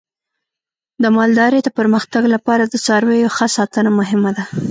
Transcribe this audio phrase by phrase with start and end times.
[1.03, 4.43] د مالدارۍ د پرمختګ لپاره د څارویو ښه ساتنه مهمه ده.